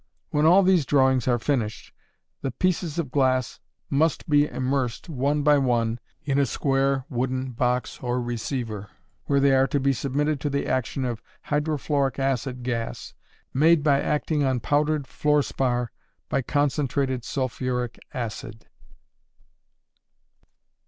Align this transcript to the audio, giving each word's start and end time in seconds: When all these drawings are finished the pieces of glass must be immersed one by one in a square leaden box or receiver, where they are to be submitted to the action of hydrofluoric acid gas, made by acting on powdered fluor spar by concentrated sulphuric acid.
When 0.31 0.47
all 0.47 0.63
these 0.63 0.87
drawings 0.87 1.27
are 1.27 1.37
finished 1.37 1.93
the 2.41 2.49
pieces 2.49 2.97
of 2.97 3.11
glass 3.11 3.59
must 3.87 4.27
be 4.27 4.47
immersed 4.47 5.09
one 5.09 5.43
by 5.43 5.59
one 5.59 5.99
in 6.23 6.39
a 6.39 6.47
square 6.47 7.05
leaden 7.11 7.51
box 7.51 7.99
or 8.01 8.19
receiver, 8.19 8.89
where 9.25 9.39
they 9.39 9.53
are 9.53 9.67
to 9.67 9.79
be 9.79 9.93
submitted 9.93 10.39
to 10.39 10.49
the 10.49 10.65
action 10.65 11.05
of 11.05 11.21
hydrofluoric 11.49 12.17
acid 12.17 12.63
gas, 12.63 13.13
made 13.53 13.83
by 13.83 14.01
acting 14.01 14.43
on 14.43 14.59
powdered 14.59 15.03
fluor 15.05 15.43
spar 15.45 15.91
by 16.29 16.41
concentrated 16.41 17.23
sulphuric 17.23 17.99
acid. 18.11 18.67